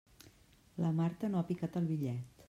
La 0.85 0.89
Marta 1.01 1.29
no 1.33 1.39
ha 1.43 1.47
picat 1.51 1.77
el 1.83 1.91
bitllet. 1.91 2.33